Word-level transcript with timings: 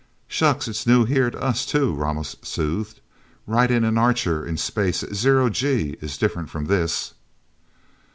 "Shucks 0.27 0.67
it's 0.67 0.87
new 0.87 1.05
here 1.05 1.29
to 1.29 1.39
us, 1.39 1.63
too," 1.63 1.93
Ramos 1.93 2.35
soothed. 2.41 3.01
"Riding 3.45 3.83
an 3.83 3.99
Archer 3.99 4.43
in 4.43 4.57
space, 4.57 5.03
at 5.03 5.13
zero 5.13 5.47
G, 5.51 5.95
is 6.01 6.17
different 6.17 6.49
from 6.49 6.65
this..." 6.65 7.13